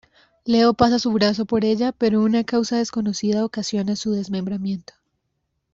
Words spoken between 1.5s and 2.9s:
ella, pero una causa